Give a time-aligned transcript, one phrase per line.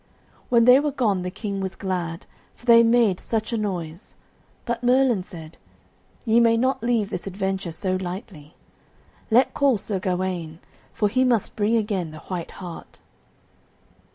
[0.49, 4.15] When they were gone the King was glad, for they made such a noise,
[4.65, 5.59] but Merlin said,
[6.25, 8.55] "Ye may not leave this adventure so lightly.
[9.29, 10.57] Let call Sir Gawaine,
[10.91, 12.97] for he must bring again the white hart."